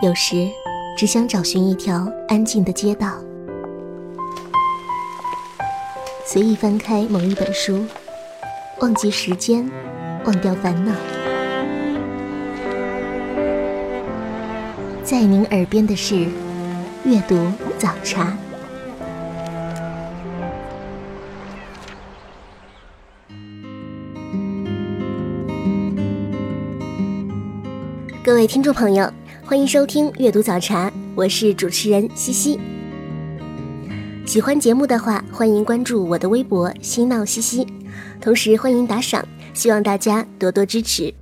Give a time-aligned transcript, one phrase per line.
[0.00, 0.48] 有时，
[0.96, 3.18] 只想找寻一条安静的街道，
[6.24, 7.84] 随意翻开某一本书，
[8.80, 9.68] 忘记时间，
[10.24, 10.92] 忘掉烦恼。
[15.02, 16.28] 在您耳边的是
[17.04, 18.36] 阅读早茶。
[28.22, 29.12] 各位听众朋友。
[29.48, 32.60] 欢迎收听阅读早茶，我是主持人西西。
[34.26, 37.66] 喜欢节目的话，欢迎关注我的微博“嬉闹西西”，
[38.20, 41.14] 同时欢迎打赏，希望大家多多支持。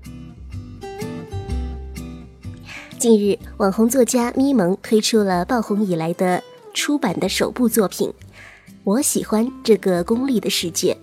[2.98, 6.43] 近日，网红作家咪蒙推出了爆红以来的
[6.75, 8.09] 出版的首部作品
[8.83, 10.98] 《我喜欢这个功利的世界》。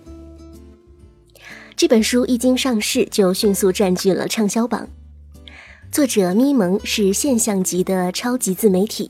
[1.74, 4.86] 这本书一经上市，就迅速占据了畅销榜。
[5.94, 9.08] 作者咪蒙是现象级的超级自媒体，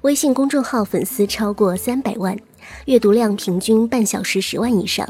[0.00, 2.36] 微信公众号粉丝超过三百万，
[2.86, 5.08] 阅读量平均半小时十万以上，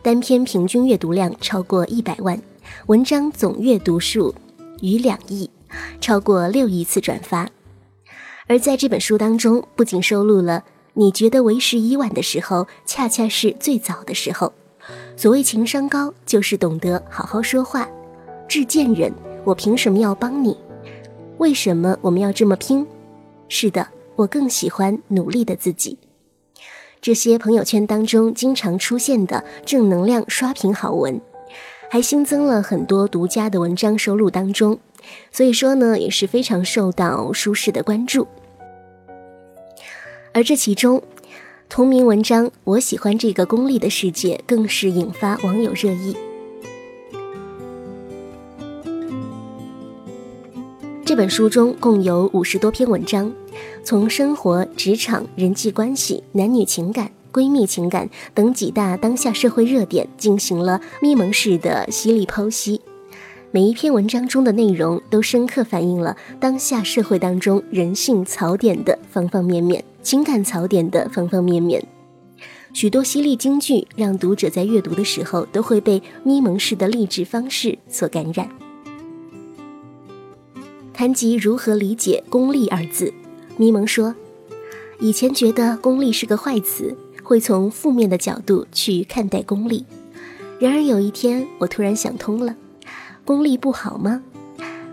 [0.00, 2.40] 单篇平均阅读量超过一百万，
[2.86, 4.34] 文章总阅读数
[4.80, 5.50] 逾两亿，
[6.00, 7.46] 超过六亿次转发。
[8.46, 14.50] 而在这本书当中，不仅收录了你觉得为时已晚的时候，恰恰是最早的时候。
[15.14, 17.86] 所谓情商高，就是懂得好好说话，
[18.48, 19.12] 致贱人。
[19.48, 20.54] 我凭什么要帮你？
[21.38, 22.86] 为什么我们要这么拼？
[23.48, 25.96] 是的，我更喜欢努力的自己。
[27.00, 31.18] 这些朋友圈当中经常出现的正能量刷屏好文，
[31.88, 34.78] 还新增了很多独家的文章收录当中，
[35.32, 38.28] 所以说呢也是非常受到舒适的关注。
[40.34, 41.02] 而这其中，
[41.70, 46.14] 同名文章《我喜欢这个功利的世界》更是引发网友热议。
[51.08, 53.32] 这本书中共有五十多篇文章，
[53.82, 62.82] 从生活、职场、人际关系、男女情感、闺蜜情感等几大当下社会热点进行了咪蒙式的犀利剖析。
[63.50, 71.82] 每一篇文章中的内容都深刻反映了当下社会当中人性槽点的方方面面，情感槽点的方方面面。
[72.74, 78.46] 许多犀利金句让读者在阅读的时候都会被咪蒙式的励志方式所感染。
[80.98, 83.14] 谈及如何理解“功利”二字，
[83.56, 84.16] 咪蒙说
[84.98, 86.92] ：“以前觉得‘功利’是个坏词，
[87.22, 89.86] 会从负面的角度去看待功利。
[90.58, 92.56] 然而有一天，我突然想通了，
[93.24, 94.24] 功利不好吗？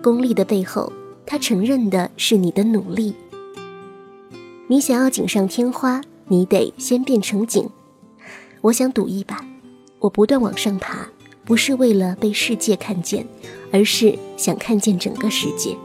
[0.03, 0.93] 功利的背后，
[1.25, 3.15] 他承认的是你的努力。
[4.67, 7.67] 你想要锦上添花，你得先变成锦。
[8.61, 9.43] 我想赌一把，
[9.97, 11.07] 我不断往上爬，
[11.43, 13.25] 不是为了被世界看见，
[13.71, 15.75] 而是想看见整个世界。”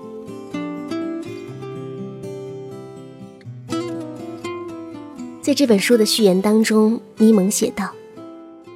[5.51, 7.93] 在这本书的序言当中，咪蒙写道：“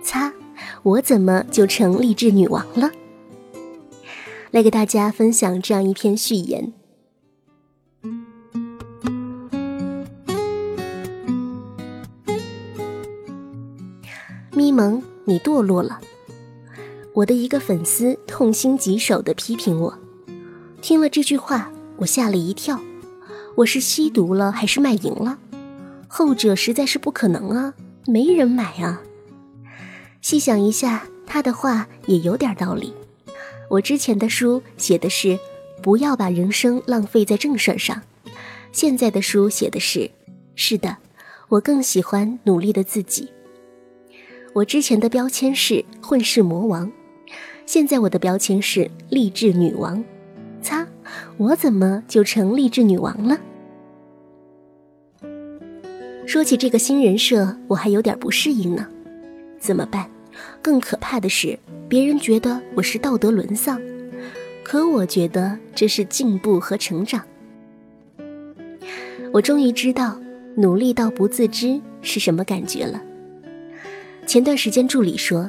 [0.02, 0.32] 擦，
[0.82, 2.90] 我怎么就成励志女王了？”
[4.50, 6.72] 来给大家分享这样一篇序言：
[14.50, 16.00] 咪蒙，你堕落了。
[17.12, 19.96] 我的一个粉丝痛心疾首的批评我，
[20.82, 22.80] 听了这句话，我吓了一跳。
[23.58, 25.38] 我是吸毒了还是卖淫了？
[26.16, 27.74] 后者实在是不可能啊，
[28.06, 29.02] 没人买啊。
[30.22, 32.94] 细想一下，他的话也有点道理。
[33.68, 35.36] 我之前的书写的是
[35.82, 38.00] 不要把人生浪费在正事儿上，
[38.70, 40.08] 现在的书写的是，
[40.54, 40.98] 是的，
[41.48, 43.28] 我更喜欢努力的自己。
[44.52, 46.92] 我之前的标签是混世魔王，
[47.66, 50.04] 现在我的标签是励志女王。
[50.62, 50.86] 擦，
[51.38, 53.36] 我怎么就成励志女王了？
[56.26, 58.86] 说起这个新人设，我还有点不适应呢，
[59.58, 60.08] 怎么办？
[60.60, 61.58] 更可怕的是，
[61.88, 63.80] 别人觉得我是道德沦丧，
[64.62, 67.22] 可我觉得这是进步和成长。
[69.32, 70.18] 我终于知道
[70.56, 73.00] 努力到不自知是什么感觉了。
[74.26, 75.48] 前段时间助理说：“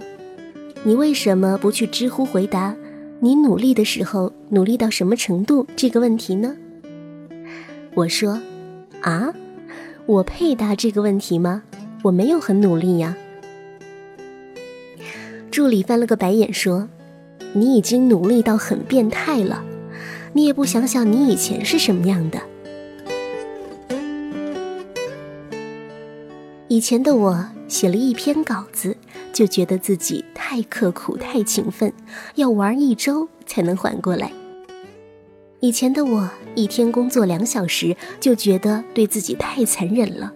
[0.84, 2.76] 你为什么不去知乎回答
[3.22, 6.56] 你努力的时候努力到什么程度这个问题呢？”
[7.96, 8.40] 我说
[9.02, 9.34] ：“啊。”
[10.08, 11.64] 我配答这个问题吗？
[12.04, 13.18] 我没有很努力呀。
[15.50, 16.88] 助理翻了个白眼说
[17.54, 19.64] ：“你已经努力到很变态了，
[20.34, 22.40] 你也不想想你以前是什么样的。
[26.68, 28.96] 以前的我写了一篇稿子，
[29.34, 31.92] 就觉得自己太刻苦、太勤奋，
[32.36, 34.32] 要玩一周才能缓过来。
[35.62, 40.32] 以前的我一天工作两小时就觉得对自己太残忍了，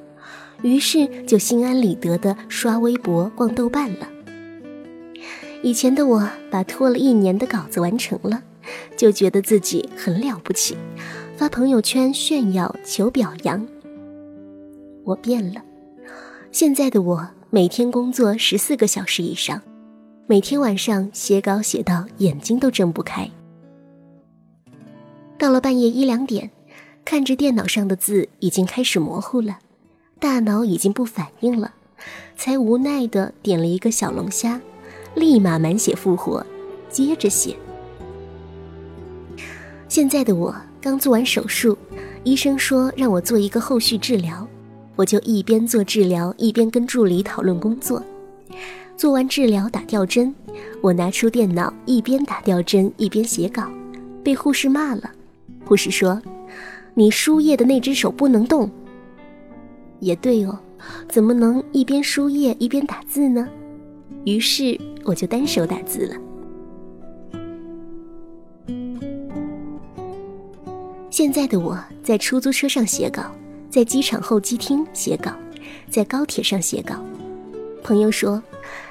[0.64, 4.10] 于是就心安理得的刷微博、逛豆瓣了。
[5.62, 8.42] 以前的我把拖了一年的稿子完成了，
[8.96, 10.78] 就觉得自己很了不起，
[11.36, 13.68] 发朋友圈炫耀求表扬。
[15.04, 15.62] 我变了，
[16.52, 19.62] 现在的我每天工作十四个小时以上，
[20.28, 23.30] 每天晚上写稿写到眼睛都睁不开。
[25.40, 26.52] 到了半夜一两点，
[27.06, 29.60] 看着电脑上的字已经开始模糊了，
[30.20, 31.74] 大脑已经不反应了，
[32.36, 34.60] 才无奈的点了一个小龙虾。
[35.16, 36.46] 立马满血复活，
[36.90, 37.56] 接着写。
[39.88, 41.78] 现在的我刚做完手术，
[42.26, 44.46] 医生说让我做一个后续治疗，
[44.98, 48.04] 我就一边做治疗一边跟助理讨论工作。
[48.98, 50.36] 做完治疗打吊针，
[50.82, 53.64] 我拿出电脑一边打吊针一边写稿，
[54.22, 55.10] 被护士骂了。
[55.70, 56.20] 护士说
[56.96, 58.68] ：“你输液的那只手不能动。”
[60.02, 60.58] 也对哦，
[61.08, 63.48] 怎么能一边输液一边打字呢？
[64.26, 66.16] 于是我就单手打字了。
[71.12, 73.32] 现在的我在出租车上写稿，
[73.70, 75.32] 在机场候机厅写稿，
[75.88, 76.96] 在高铁上写稿。
[77.84, 78.42] 朋友说：“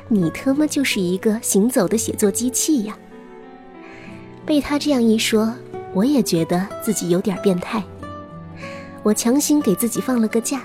[0.07, 2.97] 你他妈就是一个行走的写作机器呀！”
[4.47, 5.53] 被他这样一说，
[5.95, 7.83] 我也觉得自己有点变态。
[9.03, 10.63] 我强行给自己放了个假，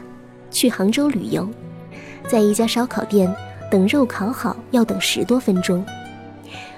[0.51, 1.47] 去杭州旅游，
[2.27, 3.33] 在一家烧烤店。
[3.71, 5.83] 等肉烤好要等十多分钟，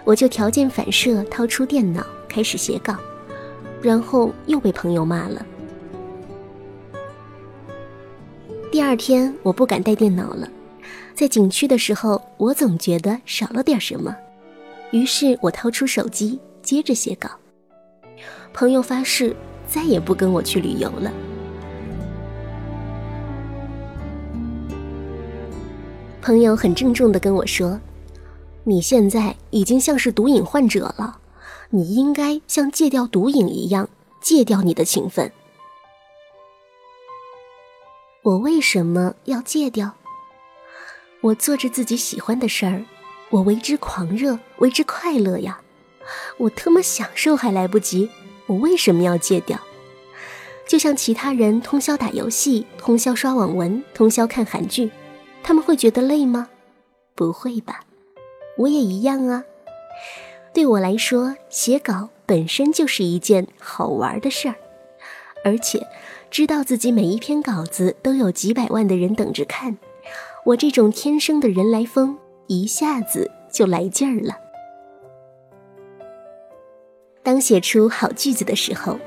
[0.06, 2.95] 我就条件反射掏出电脑开始写稿，
[3.81, 5.45] 然后又被朋友骂了。
[8.71, 10.47] 第二天我不敢带电脑了，
[11.13, 14.15] 在景区的时候我总觉得少了点什么，
[14.92, 17.30] 于是我掏出手机接着写稿。
[18.56, 19.36] 朋友发誓
[19.68, 21.12] 再也不跟我去旅游了。
[26.22, 27.78] 朋友很郑重的跟我说
[28.63, 31.19] ：“你现在已经像是毒瘾患者了，
[31.69, 33.90] 你应该像戒掉毒瘾一样
[34.22, 35.30] 戒掉你的情分。”
[38.24, 39.96] 我为什么要戒掉？
[41.19, 42.86] 我做着自己喜欢的事儿，
[43.31, 45.60] 我为之狂热，为之快乐呀！
[46.38, 48.10] 我特么享受还来不及，
[48.47, 49.59] 我为什么要戒掉？
[50.68, 54.92] 就像其他人通宵打游戏，通宵刷网文，通宵看韩剧。
[55.44, 56.50] 他们会觉得累吗？
[57.13, 57.81] 不会吧，
[58.57, 59.44] 我也一样啊。
[60.53, 64.56] 对我来说，写稿本身就是一件好玩的事儿，
[65.44, 65.86] 而且
[66.31, 69.77] 知道自己每一篇稿子都有几百万的人等着看，
[70.45, 74.36] 我这种天生的人来疯一下子就来劲儿了。
[77.25, 79.00] 当写出好句子的时候，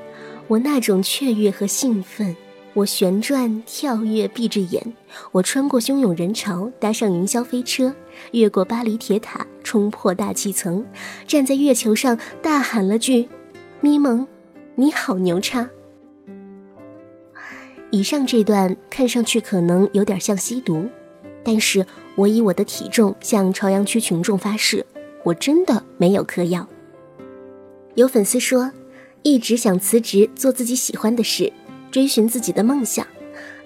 [0.49, 2.37] 我那种雀跃和兴奋。
[2.75, 4.95] 我旋转跳跃，闭着眼，
[5.31, 7.95] 我穿过汹涌人潮，搭上云霄飞车，
[8.33, 10.85] 越过巴黎铁塔，冲破大气层，
[11.27, 13.29] 站在月球上，大喊了句
[13.81, 14.27] ：“咪蒙，
[14.75, 15.71] 你好牛叉！”
[17.91, 20.89] 以上这段看上去可能有点像吸毒，
[21.45, 21.87] 但是
[22.17, 24.85] 我以我的体重向朝阳区群众发誓，
[25.25, 26.69] 我真的没有嗑药。
[27.99, 28.71] 有粉丝说，
[29.25, 31.53] 一直想辞职做自己喜欢的事。
[31.91, 33.05] 追寻自己的梦想，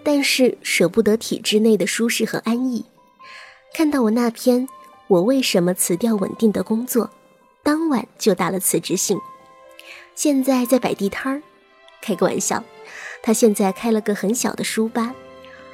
[0.02, 2.82] 但是舍不得体制内的舒适和安逸。
[3.74, 4.66] 看到我那篇
[5.08, 7.06] 《我为什么辞掉稳定的工作》，
[7.62, 9.18] 当晚就打了辞职信。
[10.14, 11.42] 现在在摆地摊儿，
[12.00, 12.64] 开个玩笑，
[13.22, 15.14] 他现在开了个很小的书吧，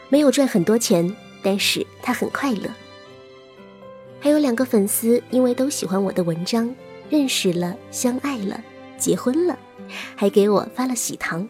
[0.09, 2.69] 没有赚很多钱，但是他很快乐。
[4.19, 6.75] 还有两个粉丝，因为都喜欢我的文章，
[7.11, 8.62] 认识了，相爱了，
[8.97, 9.59] 结婚了，
[10.15, 11.49] 还给我发了喜糖。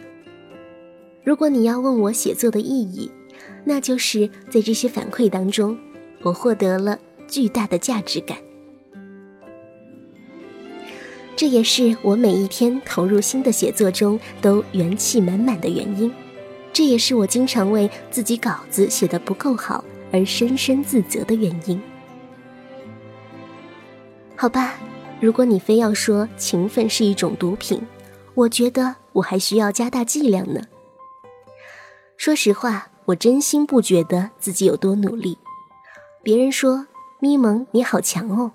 [1.24, 3.10] 如果你要问我写作的意义，
[3.64, 5.76] 那就是在这些反馈当中，
[6.22, 8.38] 我获得了巨大的价值感。
[11.36, 16.12] 这也是我每一天投入新的写作中都元气满满的原因。
[16.72, 21.80] 这也是我经常为自己稿子写得不够好而深深自责的原因。
[24.34, 24.74] 好吧，
[25.20, 27.84] 如果你非要说勤奋是一种毒品，
[28.34, 30.62] 我觉得我还需要加大剂量呢。
[32.16, 35.36] 说实话，我真心不觉得自己有多努力。
[36.22, 36.86] 别人说
[37.18, 38.52] ：“咪蒙，你好强哦，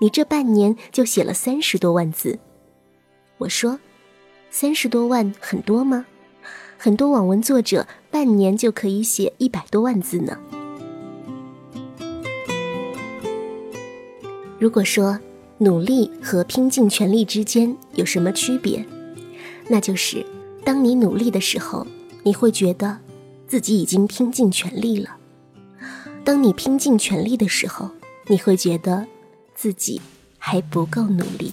[0.00, 2.40] 你这半年就写了三十多万字。”
[3.38, 3.78] 我说
[4.50, 6.06] ：“三十多万很多吗？
[6.76, 10.36] 很多网文作者半年就可以写一百多万字呢。”
[14.58, 15.18] 如果说
[15.62, 18.82] 努力和拼尽全力之间有什么区别？
[19.68, 20.24] 那就是
[20.64, 21.86] 当你努力的时候，
[22.22, 22.96] 你会觉得
[23.46, 25.10] 自己已经拼尽全力了；
[26.24, 27.90] 当你拼尽全力的时候，
[28.28, 29.06] 你会觉得
[29.54, 30.00] 自己
[30.38, 31.52] 还不够努力。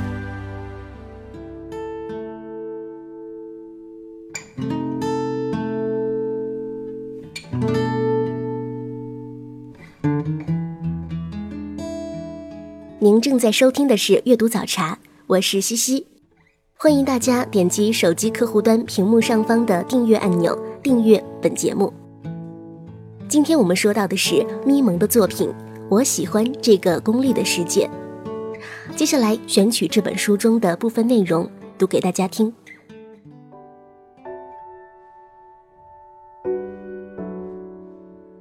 [13.41, 16.05] 在收听的是阅读早茶，我是西西，
[16.77, 21.91] 欢迎大家点击手机客户端屏幕上方的订阅按钮，订阅本节目。
[23.27, 25.49] 今天我们说到的是咪蒙的作品
[25.89, 27.89] 《我喜欢这个功利的世界》，
[28.95, 32.53] 接下来选取这本书中的部分内容读给大家听。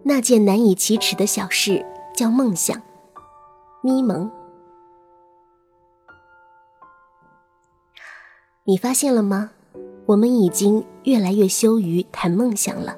[0.03, 1.83] 那件难以启齿的小事
[2.15, 2.79] 叫梦想，
[3.83, 4.31] 咪蒙。
[8.65, 9.51] 你发现了吗？
[10.05, 12.95] 我们已经越来越羞于谈梦想了。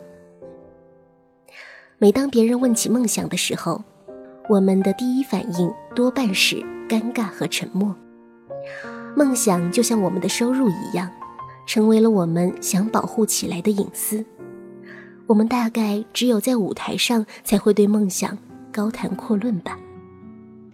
[1.99, 3.83] 每当别人问起梦想的时候，
[4.49, 6.57] 我们的第一反应多半是
[6.88, 7.95] 尴尬和沉默。
[9.16, 11.09] 梦想就像我们的收入一样，
[11.64, 14.25] 成为了我们想保护起来的隐私。
[15.28, 18.37] 我们大概只有在舞台上才会对梦想
[18.73, 19.78] 高谈阔论吧。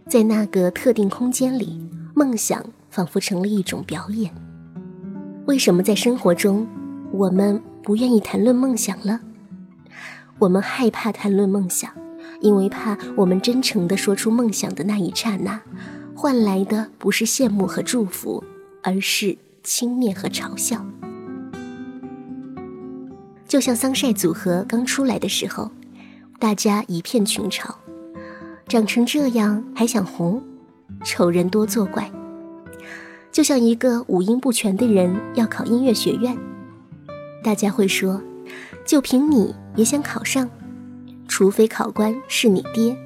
[0.09, 1.79] 在那个特定空间里，
[2.15, 4.33] 梦想仿佛成了一种表演。
[5.49, 6.69] 为什么在生活中，
[7.11, 9.19] 我们不愿意谈论梦想了？
[10.39, 11.91] 我们害怕谈论梦想，
[12.43, 15.59] 因为怕我们真诚地说出梦想的那一刹那，
[16.15, 18.45] 换来的不是羡慕和祝福，
[18.83, 20.85] 而是轻蔑和嘲笑。
[23.47, 25.71] 就像桑晒组合刚出来的时候，
[26.39, 27.75] 大家一片群嘲，
[28.69, 30.43] 长成这样还想红，
[31.03, 32.13] 丑人多作怪。
[33.31, 36.37] 就像一个五音不全的人要考音乐学院，
[37.43, 38.21] 大家会说，
[38.85, 40.49] 就凭你也想考上，
[41.29, 42.97] 除非考官是你爹。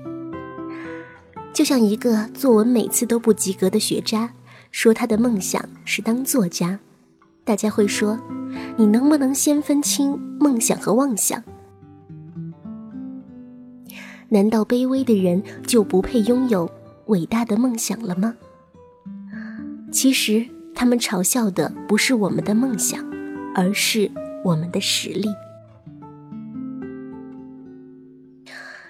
[1.53, 4.33] 就像一个作文每次都不及格的学渣，
[4.71, 6.79] 说他的梦想是当作家，
[7.45, 8.19] 大家会说。
[8.77, 11.43] 你能不能先分清梦想和妄想？
[14.29, 16.71] 难道卑微的人就不配拥有
[17.07, 18.35] 伟大的梦想了吗？
[19.93, 23.05] 其实，他们嘲笑的不是我们的梦想，
[23.55, 24.11] 而是
[24.43, 25.29] 我们的实力。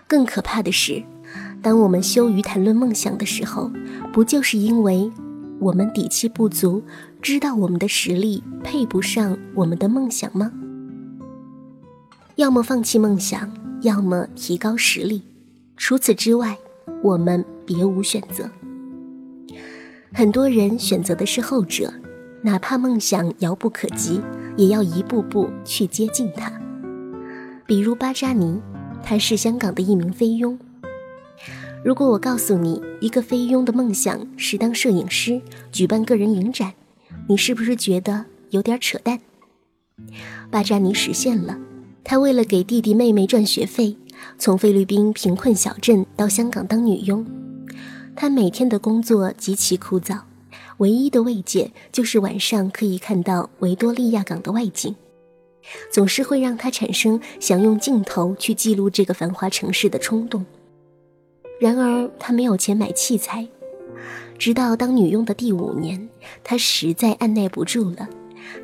[0.06, 1.02] 更可怕的是，
[1.60, 3.70] 当我们羞于谈论梦想的时候，
[4.12, 5.10] 不就是因为
[5.58, 6.82] 我们底气不足？
[7.20, 10.52] 知道我们的实力配不上我们的梦想吗？
[12.36, 15.22] 要么放弃梦想，要么提高实力。
[15.76, 16.56] 除此之外，
[17.02, 18.48] 我们别无选择。
[20.14, 21.92] 很多人选择的是后者，
[22.42, 24.20] 哪怕梦想遥不可及，
[24.58, 26.52] 也要一步步去接近它。
[27.66, 28.60] 比如巴扎尼，
[29.02, 30.58] 他是香港的一名菲佣。
[31.82, 35.40] 如果我告诉你，一个菲佣的梦想是当摄影师，
[35.72, 36.74] 举办个人影展。
[37.28, 39.18] 你是不是觉得有点扯淡？
[40.50, 41.58] 巴扎尼实现了，
[42.04, 43.96] 他为了给弟弟妹妹赚学费，
[44.36, 47.24] 从菲律宾贫困小镇到香港当女佣。
[48.14, 50.20] 他每天的工作极其枯燥，
[50.78, 54.94] 唯一的慰藉就是晚上可以看到维多利亚港的外景，
[55.90, 60.44] 总是会让他产生想用镜头去记录这个繁华城市的冲动。
[61.58, 63.48] 然而，他没有钱买器材。
[64.38, 66.08] 直到当女佣的第五年，
[66.42, 68.08] 他实在按耐不住了，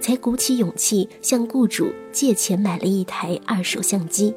[0.01, 4.35] 才鼓起勇气向雇主借钱买了一台二手相机。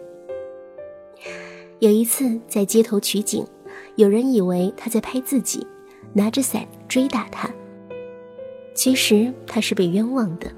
[1.80, 3.44] 有一次在街头取景，
[3.96, 5.66] 有人以为他在拍自己，
[6.14, 7.50] 拿着伞追打他。
[8.74, 10.52] 其实他是被冤枉的，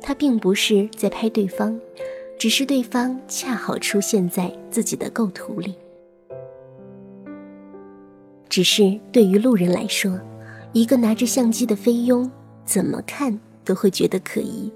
[0.00, 1.78] 他并不是在拍对方，
[2.38, 5.74] 只是对方恰好出现在自己的构图里。
[8.48, 10.20] 只是对于路人来说，
[10.72, 12.30] 一个拿着相机的菲佣，
[12.64, 14.70] 怎么看都会觉得可疑。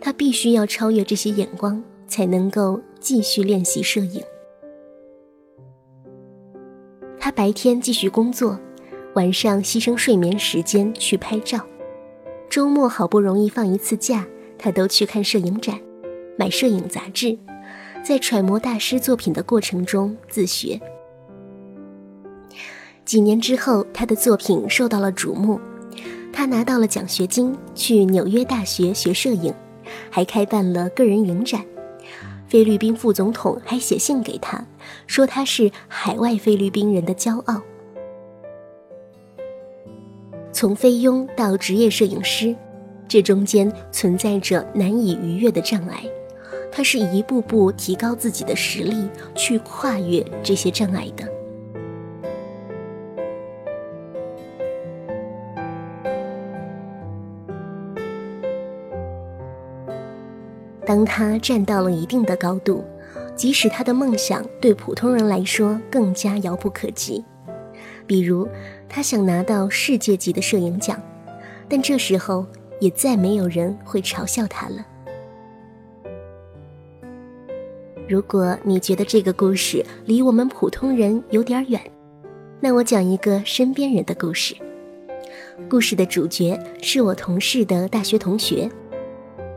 [0.00, 4.22] 他必须要超越这些眼光，才能够继续练习摄影。
[7.20, 8.58] 他白天继续工作，
[9.14, 11.60] 晚上牺牲睡眠时间去拍照。
[12.48, 14.26] 周末好不容易放一次假，
[14.58, 15.78] 他都去看摄影展，
[16.38, 17.38] 买摄影杂志，
[18.02, 20.80] 在揣摩大师作品的过程中自学。
[23.04, 25.60] 几年之后，他的作品受到了瞩目，
[26.32, 29.52] 他拿到了奖学金去纽约大学学摄影，
[30.08, 31.62] 还开办了个人影展。
[32.48, 34.64] 菲律宾副总统还写信给他，
[35.06, 37.62] 说他是海外菲律宾人的骄傲。
[40.52, 42.54] 从菲佣到职业摄影师，
[43.08, 46.04] 这中间存在着难以逾越的障碍，
[46.70, 51.26] 他是一步步提高自己的实力，去跨越这些障碍的。
[60.84, 62.84] 当他站到了一定的高度，
[63.40, 67.24] 即使他的梦想对普通人来说更加遥不可及，
[68.06, 68.46] 比如
[68.86, 71.00] 他想拿到世界级的摄影奖，
[71.66, 72.44] 但这时候
[72.80, 74.86] 也再没有人会嘲笑他了。
[78.06, 81.80] 如果你觉得这个故事离我们普通人有点远，
[82.60, 84.54] 那我讲一个身边人的故事。
[85.66, 88.70] 故事的主角是我同事的大学同学。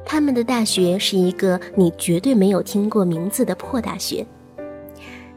[0.05, 4.25] 他们的大学是一个你绝对没有听过名字的破大学。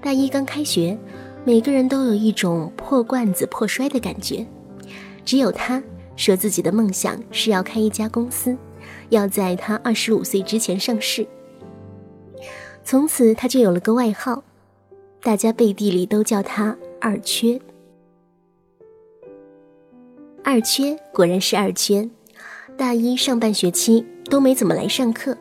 [0.01, 0.97] 大一刚开学，
[1.45, 4.47] 每个人都有一种破罐子破摔的感觉。
[5.25, 5.83] 只有他
[6.15, 8.57] 说自己的梦想是要开一家公司，
[9.09, 11.27] 要在他二十五岁之前上市。
[12.85, 14.45] 从此他就有了个外号，
[15.21, 17.61] 大家背地里都叫他“二缺”。
[20.45, 22.09] 二缺果然是二缺。
[22.77, 25.37] 大一上半学期都没怎么来上课，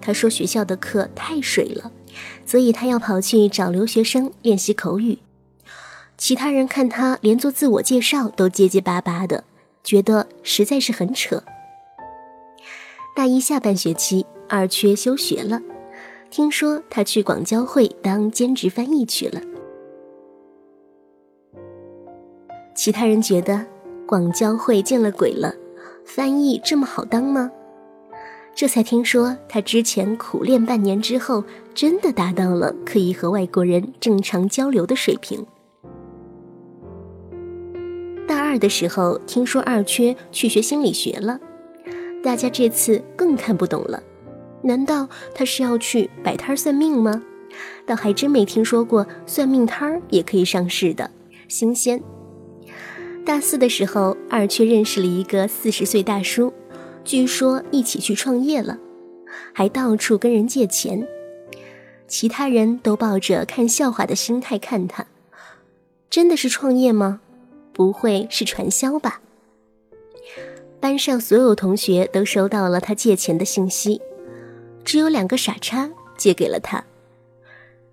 [0.00, 1.90] 他说学校的课太水了，
[2.44, 5.18] 所以他要跑去找留学生练习口语。
[6.16, 9.44] 其他人看他连做自我介绍都结结巴巴的，
[9.84, 11.42] 觉得实在是很扯。
[13.14, 15.60] 大一下半学期，二缺休学了，
[16.30, 19.40] 听说他去广交会当兼职翻译去了。
[22.74, 23.66] 其他人觉得
[24.06, 25.54] 广交会见了鬼了。
[26.04, 27.50] 翻译这么好当吗？
[28.58, 31.44] 这才听说他之前苦练半年之后，
[31.74, 35.46] 真的达到了可以和外国人正常交流的水平。
[38.26, 41.38] 大二的时候，听说二缺去学心理学了，
[42.20, 44.02] 大家这次更看不懂了。
[44.62, 47.22] 难道他是要去摆摊算命吗？
[47.86, 51.08] 倒还真没听说过算命摊儿也可以上市的，
[51.46, 52.02] 新鲜。
[53.24, 56.52] 大四的时候，二缺认识了一个四十岁大叔，
[57.08, 58.76] 据说一起去创业了，
[59.54, 61.08] 还到处跟人借钱。
[62.06, 65.06] 其他人都抱着看笑话的心态看他，
[66.10, 67.20] 真的是创业吗？
[67.72, 69.22] 不会是传销吧？
[70.80, 74.02] 班上所有同学都收到了他借钱的信息，
[74.84, 76.84] 只有两个傻叉借给了他。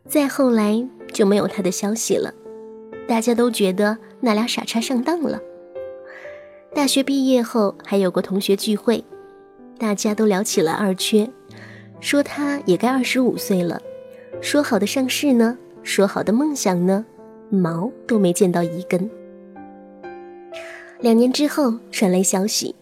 [0.09, 2.33] 再后来就没有他的消息了。
[3.07, 5.39] 大家都觉得那俩傻叉上当了。
[6.75, 9.01] 大学毕业后还有过同学聚会，
[9.79, 11.27] 大家都聊起了二缺，
[12.01, 13.81] 说他也该二十五岁了，
[14.41, 15.57] 说好的上市呢？
[15.83, 17.05] 说好的梦想呢？
[17.49, 19.09] 毛都没见到一根。
[20.99, 22.75] 两年之后传来消息，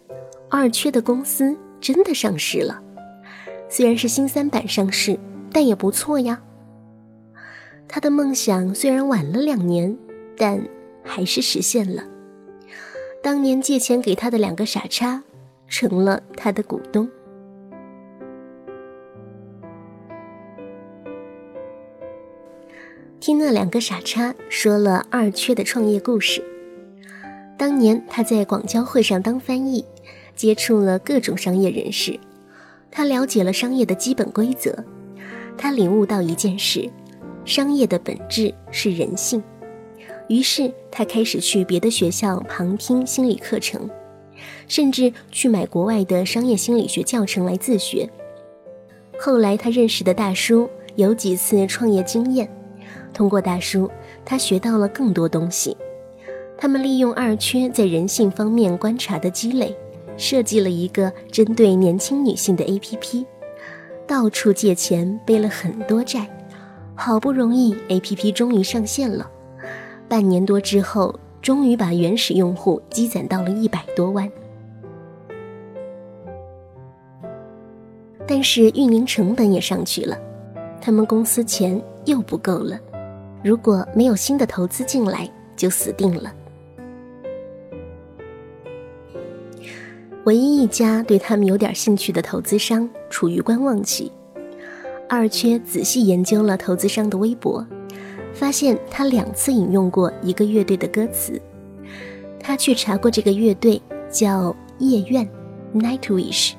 [0.50, 2.82] 二缺的公司真的上市了，
[3.70, 5.20] 虽然是新三板上市，
[5.52, 6.42] 但也不错呀。
[7.88, 9.96] 他的梦想虽然晚了两年。
[10.36, 10.68] 但
[11.04, 12.04] 还是实现了。
[13.24, 15.24] 当年借钱给他的两个傻叉，
[15.70, 17.10] 成了他的股东。
[23.22, 26.44] 听那两个傻叉说了二缺的创业故事。
[27.58, 29.86] 当年他在广交会上当翻译，
[30.36, 32.20] 接触了各种商业人士，
[32.92, 34.84] 他了解了商业的基本规则。
[35.58, 36.92] 他领悟到一件事：
[37.46, 39.42] 商业的本质是人性。
[40.34, 43.88] 于是他开始去别的学校旁听心理课程，
[44.68, 48.10] 甚至去买国外的商业心理学教程来自学。
[49.20, 52.50] 后来他认识的大叔有几次创业经验，
[53.14, 53.88] 通过大叔，
[54.26, 55.78] 他学到了更多东西。
[56.58, 59.76] 他们利用二缺在人性方面观察的积累，
[60.18, 63.24] 设计了一个针对年轻女性的 APP，
[64.08, 66.28] 到处借钱背了很多债，
[66.96, 69.30] 好不容易 APP 终于上线了。
[70.08, 74.30] 半年多之后，终于把原始用户积攒到了一百多万，
[78.28, 80.18] 但是运营成本也上去了，
[80.80, 82.80] 他们公司钱又不够了，
[83.44, 86.34] 如果没有新的投资进来，就死定了。
[90.26, 94.12] 唯一一家对他们有点兴趣的投资商处于观望期，
[95.10, 97.66] 二缺仔细研究了投资商的微博。
[98.34, 101.42] 发现他两次引用过一个乐队的歌词，
[102.40, 105.28] 他去查过这个乐队叫夜愿
[105.74, 106.54] （Nightwish）。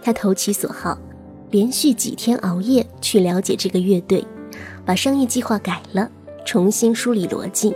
[0.00, 0.96] 他投其所好，
[1.50, 4.24] 连续几天熬夜去了解这个乐队，
[4.84, 6.10] 把商业计划改了，
[6.44, 7.74] 重新梳理逻辑，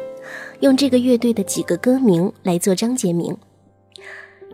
[0.61, 3.37] 用这个乐队的几个歌名来做章节名。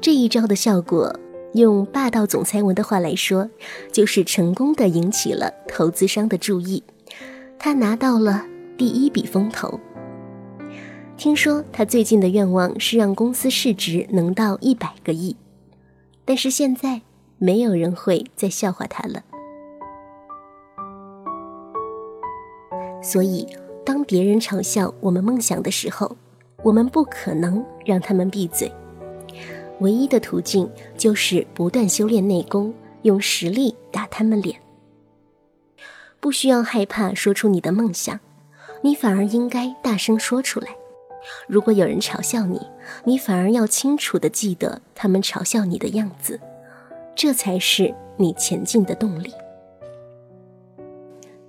[0.01, 1.15] 这一招的效果，
[1.53, 3.49] 用霸道总裁文的话来说，
[3.93, 6.83] 就是成功的引起了投资商的注意。
[7.59, 8.45] 他拿到了
[8.77, 9.79] 第一笔风投。
[11.17, 15.35] 听说他最近的愿望是让公司市值能到一百个亿，
[16.25, 17.01] 但是现在
[17.39, 19.23] 没有人会再笑话他了。
[23.03, 23.47] 所以，
[23.85, 26.17] 当别人嘲笑我们梦想的时候，
[26.63, 28.71] 我们不可能让他们闭嘴。
[29.81, 34.59] 唯一的途径就是不断修炼内功，用实力打他们脸。
[36.21, 38.19] 不需要害怕说出你的梦想，
[38.83, 40.69] 你反而应该大声说出来。
[41.49, 42.61] 如果有人嘲笑你，
[43.05, 46.41] 你反而要清楚的记得他们嘲笑你的样子，
[47.15, 49.33] 这才是你前进的动力。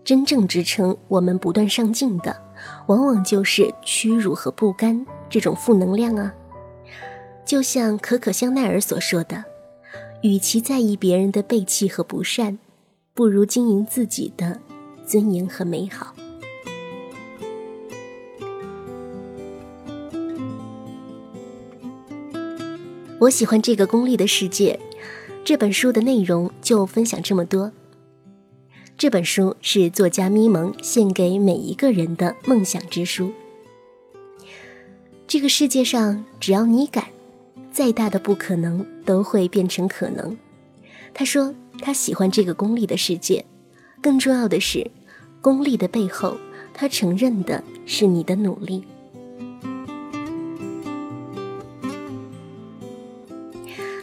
[0.03, 2.35] 真正支撑我们不断上进的，
[2.87, 6.33] 往往就是屈辱和不甘这种负能量啊。
[7.45, 9.43] 就像可可香奈儿所说的
[10.23, 12.57] ：“与其在意别人的背弃和不善，
[13.17, 14.61] 不如经营自己的。”
[15.07, 16.13] 尊严和美好。
[23.19, 24.79] 我喜欢这个功利的世界。
[25.43, 27.71] 这本书的内容就分享这么多。
[28.97, 33.31] 这本书是作家咪蒙献给每一个人的梦想之书。
[35.25, 37.05] 这个世界上，只要你敢，
[37.71, 40.37] 再大的不可能都会变成可能。
[41.13, 43.45] 他说他喜欢这个功利的世界。
[44.01, 44.89] 更重要的是。
[45.39, 46.35] 功利的背后，
[46.73, 48.83] 他承认的是你的努力。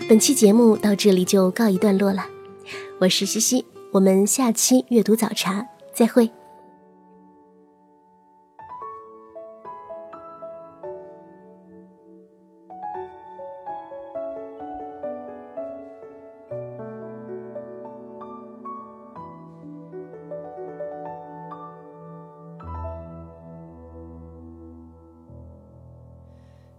[0.09, 2.25] 本期节目到这里就告一段落了，
[3.01, 6.31] 我是西西，我们下期阅读早茶再会。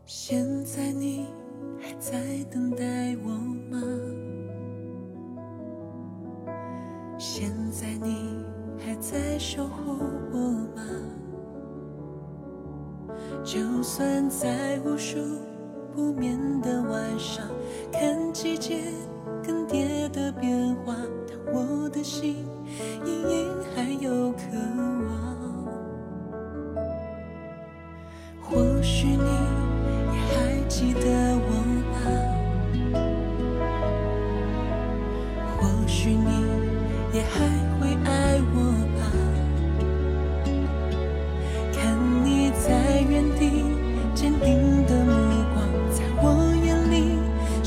[0.07, 1.25] 现在你
[1.81, 2.19] 还在
[2.51, 3.29] 等待我
[3.71, 3.81] 吗？
[7.17, 8.45] 现在你
[8.77, 9.97] 还在守护
[10.31, 10.37] 我
[10.75, 10.83] 吗？
[13.43, 15.17] 就算在无数
[15.95, 17.43] 不眠的晚上，
[17.91, 18.83] 看季节
[19.43, 20.95] 更迭的变化，
[21.27, 22.45] 但我的心
[23.03, 23.84] 隐隐还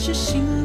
[0.08, 0.57] 是心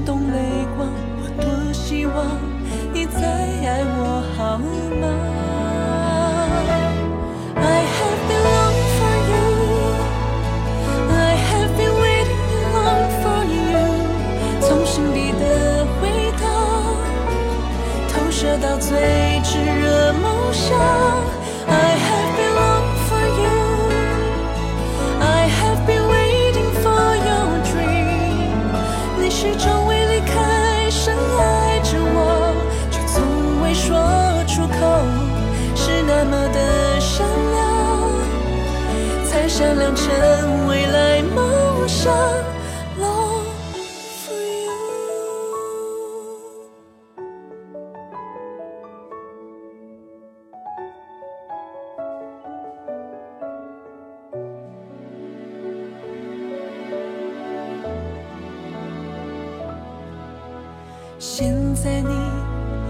[61.26, 62.10] 现在你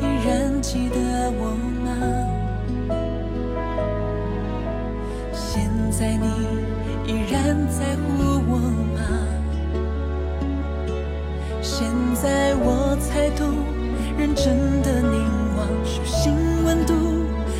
[0.02, 1.94] 依然记得我吗？
[5.32, 6.26] 现在你
[7.06, 8.58] 依然在乎我
[8.96, 9.02] 吗？
[11.62, 13.54] 现在我才懂，
[14.18, 15.22] 认真的凝
[15.56, 16.34] 望，手心
[16.66, 16.96] 温度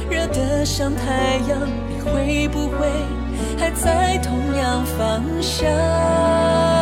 [0.10, 2.88] 热得像太阳，你会不会
[3.60, 6.73] 还在同样方向？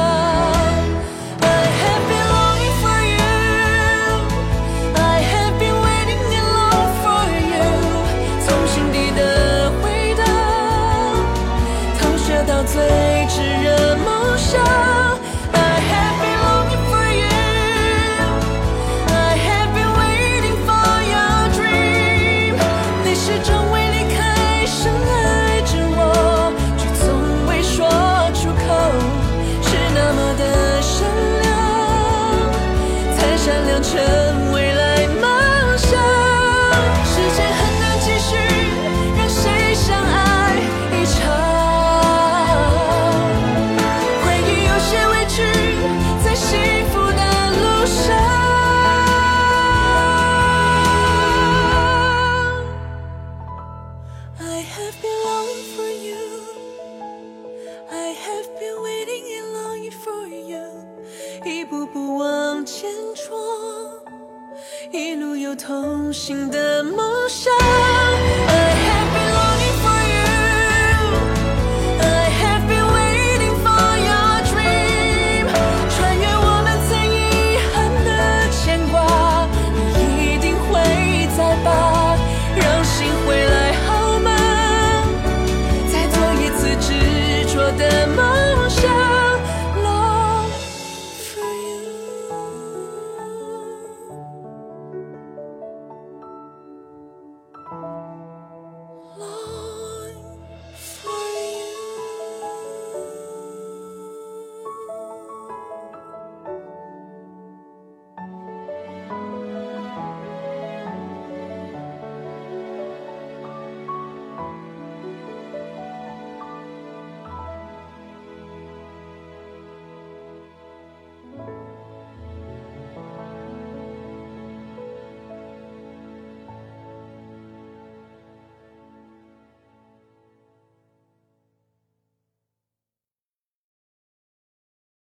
[12.71, 12.81] 最
[13.27, 14.90] 炽热梦想。